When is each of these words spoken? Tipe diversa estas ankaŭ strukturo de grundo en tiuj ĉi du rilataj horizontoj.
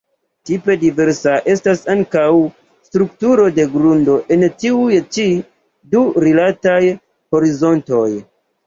Tipe 0.49 0.75
diversa 0.83 1.33
estas 1.55 1.83
ankaŭ 1.95 2.23
strukturo 2.89 3.47
de 3.61 3.67
grundo 3.77 4.17
en 4.37 4.49
tiuj 4.65 4.99
ĉi 5.19 5.29
du 5.95 6.05
rilataj 6.27 6.81
horizontoj. 7.37 8.07